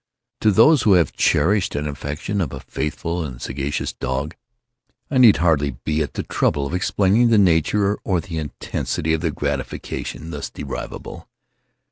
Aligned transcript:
To 0.39 0.49
those 0.49 0.81
who 0.81 0.93
have 0.93 1.11
cherished 1.15 1.75
an 1.75 1.87
affection 1.87 2.39
for 2.49 2.55
a 2.55 2.59
faithful 2.61 3.23
and 3.23 3.39
sagacious 3.39 3.93
dog, 3.93 4.35
I 5.11 5.19
need 5.19 5.37
hardly 5.37 5.77
be 5.85 6.01
at 6.01 6.13
the 6.15 6.23
trouble 6.23 6.65
of 6.65 6.73
explaining 6.73 7.27
the 7.29 7.37
nature 7.37 7.99
or 8.03 8.19
the 8.19 8.39
intensity 8.39 9.13
of 9.13 9.21
the 9.21 9.29
gratification 9.29 10.31
thus 10.31 10.49
derivable. 10.49 11.29